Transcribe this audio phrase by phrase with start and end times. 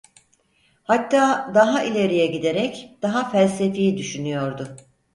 [0.83, 4.75] Hatta daha ileriye giderek, daha felsefi düşünüyordu.